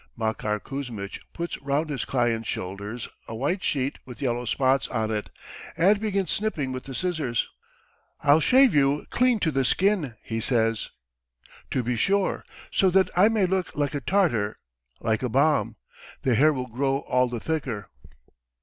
Makar 0.17 0.59
Kuzmitch 0.59 1.21
puts 1.31 1.59
round 1.61 1.91
his 1.91 2.05
client's 2.05 2.47
shoulders 2.49 3.07
a 3.27 3.35
white 3.35 3.63
sheet 3.63 3.99
with 4.03 4.19
yellow 4.19 4.45
spots 4.45 4.87
on 4.87 5.11
it, 5.11 5.29
and 5.77 5.99
begins 5.99 6.31
snipping 6.31 6.71
with 6.71 6.85
the 6.85 6.95
scissors. 6.95 7.47
"I'll 8.21 8.39
shave 8.39 8.73
you 8.73 9.05
clean 9.11 9.37
to 9.41 9.51
the 9.51 9.63
skin!" 9.63 10.15
he 10.23 10.39
says. 10.39 10.89
"To 11.69 11.83
be 11.83 11.95
sure. 11.95 12.43
So 12.71 12.89
that 12.89 13.11
I 13.15 13.29
may 13.29 13.45
look 13.45 13.75
like 13.75 13.93
a 13.93 14.01
Tartar, 14.01 14.57
like 15.01 15.21
a 15.21 15.29
bomb. 15.29 15.75
The 16.23 16.33
hair 16.33 16.51
will 16.51 16.65
grow 16.65 17.01
all 17.01 17.27
the 17.29 17.39
thicker." 17.39 17.91